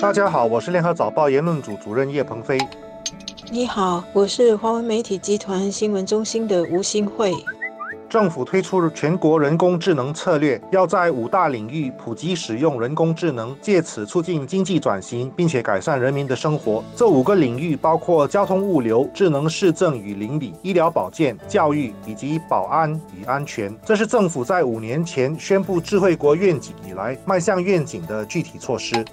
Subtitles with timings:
[0.00, 2.56] 大家好，我是联合早报言论组主任叶鹏飞。
[3.50, 7.34] 你好，我是华文媒体集团新闻中心的吴新慧。
[8.08, 16.82] 政府推出全国人工智能策略，要在五大领域普及使用人工智能，借此促进经济转型，并且改善人民的生活。
[16.96, 23.70] 这五个领域包括交通物流、智能市政与邻里、医疗保健、教育以及保安与安全。
[23.84, 29.04] 这是政府在五年前宣布智慧国愿景以来迈向愿景的具体措施。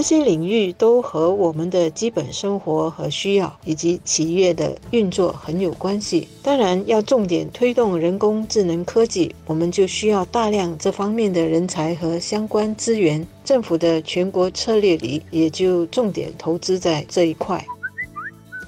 [0.00, 6.26] 这些领域都和我们的基本生活和需要以及企业的运作很有关系。
[6.42, 13.26] 当然，要重点推动人工智能科技，我们就需要大量这方面的人才和相关资源。
[13.44, 17.62] 政府的全国策略里也就重点投资在这一块。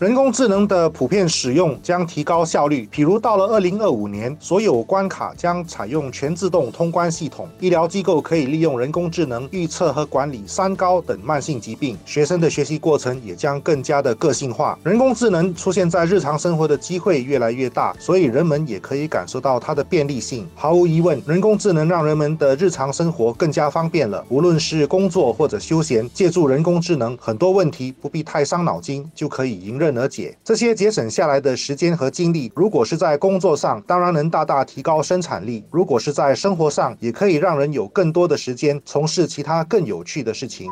[0.03, 2.89] 人工智能的普遍使用将提高效率。
[2.91, 14.77] 比如到了二零二五年，所有关卡将采用全自动通关系统，医疗机构可以利用人工智能预测和管理三高等慢性疾病，学生的学习过程也将更加的个性化。
[14.83, 20.49] 人工智能出现在日常生活的机会越来越大，所以人们也可以感受到它的便利性。
[20.57, 24.25] 毫无疑问，人工智能让人们的日常生活更加方便了。
[24.29, 29.92] 无论是工作或者休闲，借助人工智能，很多问题不必太伤脑筋就可以迎刃。
[29.99, 40.71] 而解这些节省下来的时间和精力，如果是在工作上，当然能大大提高生产力；如果是在生活上，也可以让人有更多的时间从事其他更有趣的事情。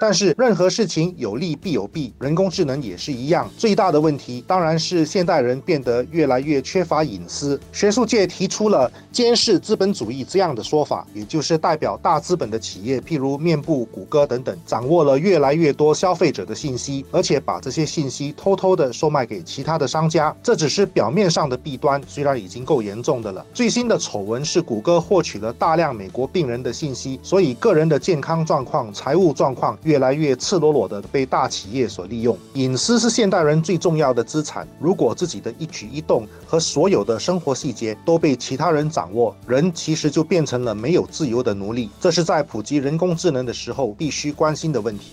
[0.00, 3.46] 但是任何事情有利必有弊，人工智能也是一样。
[3.58, 7.60] 最大的问题当然是现代人变得越来越缺乏隐私。
[7.70, 20.34] 学术界提出了“监视资本主义”这样的说法，也就是代表大资本的企业，譬如面部、谷歌等等，掌握了越来越多消费者的信息，而且把这些信息偷偷的售卖给其他的商家。
[20.42, 23.44] 这只是表面上的弊端，虽然已经够严重的了。
[23.52, 29.76] 最新的丑闻是谷歌获取了大量美国病人的信息，所以个人的健康状况、财务状况。
[29.90, 34.64] 越来越赤裸裸的被大企业所利用，隐私是现代人最重要的资产。
[34.78, 41.90] 如果自己的一举一动和所有的生活细节都被其他人掌握，人其实就变成了没有自由的奴隶。
[42.00, 45.10] 这是在普及人工智能的时候必须关心的问题。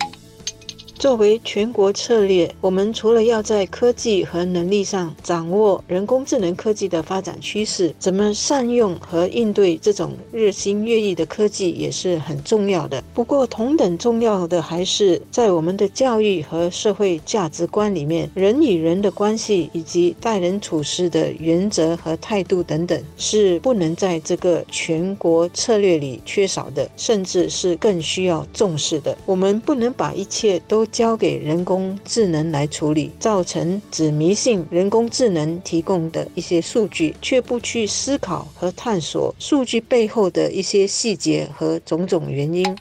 [0.99, 13.03] 作为全国策略，我们除了要在科技和能力上掌握人工智能科技的发展趋势，怎么善用和应对这种日新月异的科技也是很重要的。
[13.13, 29.15] 不过，同等重要的还是在我们的教育和社会价值观里面，人与人的关系以及待人处事的原则和态度等等，是不能在这个全国策略里缺少的，甚至是更需要重视的。
[29.27, 42.75] 我们不能把一切都交给人工智能来处理，造成只迷信人工智能提供的一些数据，却不去思考和探索数据背后的一些细节和种种原因。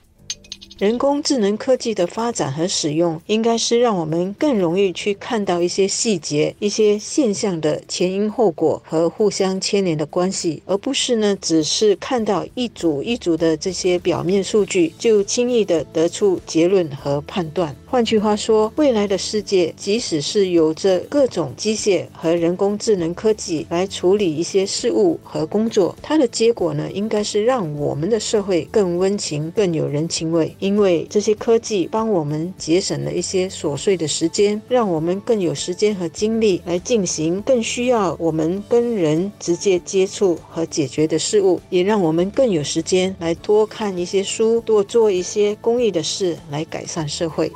[0.79, 17.75] 人工智能科技的发展和使用，应该是让我们更容易去看到一些细节、一些现象的前因后果和互相牵连的关系，而不是呢，只是看到一组一组的这些表面数据，就轻易的得出结论和判断。
[17.87, 30.55] 换句话说，未来的世界，即使是有着各种机械和人工智能科技来处理一些事物和工作，它的结果呢，应该是让我们的社会更温情、更有人情味。
[30.67, 47.53] 因为这些科技帮我们节省了一些琐碎的时间，让我们更有时间和精力来进行更需要我们跟人直接接触和解决的事物，也让我们更有时间来多看一些书，多做一些公益的事，来改善社会。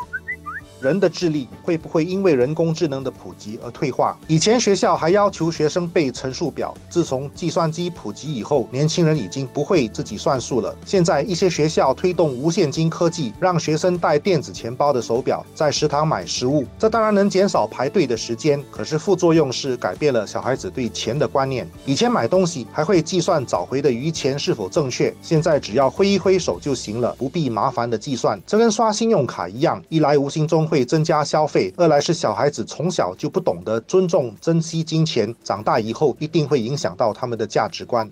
[0.81, 4.17] 人的智力会不会因为人工智能的普及而退化？
[4.27, 10.75] 以前学校还要求学生背乘数表，自从计算机普及以后，年轻人已经不会自己算数了。
[10.87, 18.63] 现在一些学校推动无现金科技，让学生带电子钱包的手表在食堂买食物，这当然能减少排队的时间。
[18.71, 21.69] 可是副作用是改变了小孩子对钱的观念。
[21.85, 28.41] 以前买东西还会计算找回的余钱是否正确，现在只要挥一挥手就行了，不必麻烦的计算。
[28.47, 30.70] 这跟刷信用卡一样，一来无形中。
[30.71, 38.09] 会增加消费，二来是小孩子从小就不懂得尊重、珍惜金钱，长大以后一定会影响到他们的价值观。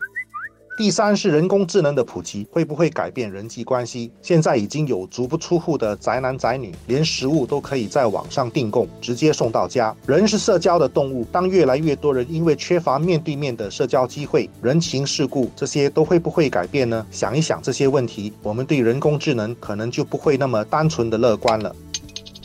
[0.77, 4.13] 第三是人工智能的普及会不会改变人际关系？
[4.23, 9.93] 现在已经有足不出户的宅男宅女，连食物都可以在网上订购，直接送到家。
[10.07, 17.05] 人是社交的动物，当越来越多人因为缺乏面对面的社交机会，人情世故这些都会不会改变呢？
[17.11, 21.75] 想一想这些问题，我们对人工智能可能就不会那么单纯的乐观了。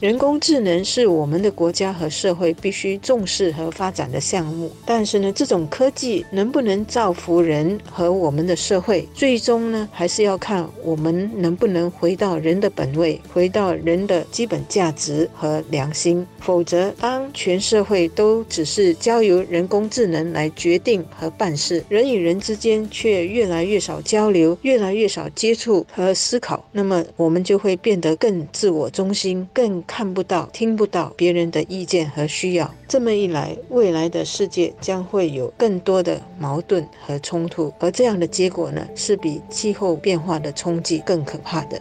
[0.03, 4.69] 人工智能是我们的国家和社会必须重视和发展的项目。
[4.85, 16.27] 但是呢，这种科技能不能造福人和我们的社会，最终呢，还是要看我们能不能回到人的本位，回到人的基本价值和良心。
[16.41, 32.73] 否则，当全社会都只是交由人工智能来决定和办事，人与人之间却越来越少交流，越来越少接触和思考，那么我们就会变得更自我中心，更看不到、听不到别人的意见和需要。
[32.87, 41.79] 这么一来，未来的世界将会有更多的矛盾和冲突，而这样的结果呢，是比气候变化的冲击更可怕的。